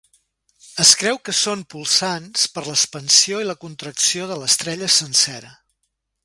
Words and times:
Es 0.83 0.93
creu 1.01 1.19
que 1.27 1.35
són 1.39 1.61
polsants 1.73 2.45
per 2.55 2.63
l'expansió 2.69 3.43
i 3.45 3.49
la 3.51 3.57
contracció 3.65 4.27
de 4.33 4.39
l'estrella 4.41 4.91
sencera. 4.97 5.55